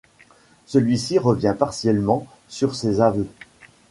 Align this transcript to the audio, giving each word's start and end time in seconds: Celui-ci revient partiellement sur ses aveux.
Celui-ci 0.65 1.19
revient 1.19 1.55
partiellement 1.59 2.25
sur 2.47 2.73
ses 2.73 3.01
aveux. 3.01 3.27